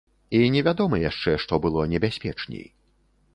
[0.37, 2.65] І невядома яшчэ, што было небяспечней.